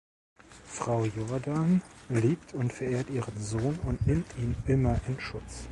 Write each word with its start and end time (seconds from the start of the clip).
Frau 0.65 1.05
Jordan 1.05 1.83
liebt 2.09 2.55
und 2.55 2.73
verehrt 2.73 3.11
ihren 3.11 3.39
Sohn 3.39 3.77
und 3.85 4.07
nimmt 4.07 4.35
ihn 4.39 4.55
immer 4.65 4.99
in 5.07 5.19
Schutz. 5.19 5.67